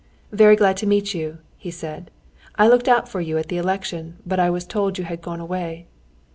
[0.31, 2.09] "Very glad to meet you," he said.
[2.55, 5.39] "I looked out for you at the election, but I was told you had gone
[5.39, 5.85] away."